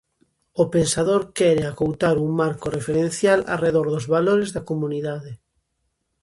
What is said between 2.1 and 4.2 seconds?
un marco referencial arredor dos